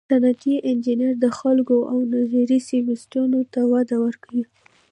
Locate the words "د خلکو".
1.23-1.77